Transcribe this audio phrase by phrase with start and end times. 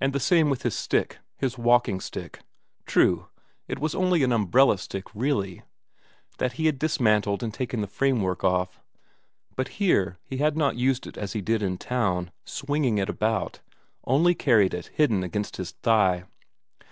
[0.00, 2.42] And the same with his stick his walking stick.
[2.86, 3.26] True,
[3.66, 5.62] it was only an umbrella stick really,
[6.38, 8.78] that he had dismantled and taken the framework off;
[9.56, 13.58] but here he had not used it as he did in town, swinging it about
[14.04, 16.22] only carried it hidden against his thigh.